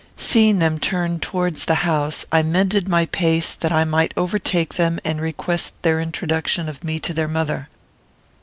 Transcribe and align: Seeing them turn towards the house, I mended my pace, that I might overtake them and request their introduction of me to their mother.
Seeing 0.17 0.57
them 0.57 0.79
turn 0.79 1.19
towards 1.19 1.65
the 1.65 1.75
house, 1.85 2.25
I 2.31 2.41
mended 2.41 2.89
my 2.89 3.05
pace, 3.05 3.53
that 3.53 3.71
I 3.71 3.83
might 3.83 4.15
overtake 4.17 4.73
them 4.73 4.99
and 5.05 5.21
request 5.21 5.79
their 5.83 6.01
introduction 6.01 6.67
of 6.67 6.83
me 6.83 6.99
to 7.01 7.13
their 7.13 7.27
mother. 7.27 7.69